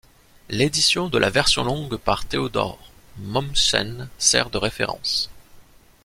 [0.49, 2.79] L'édition de la version longue par Theodor
[3.19, 5.29] Mommsen sert de référence.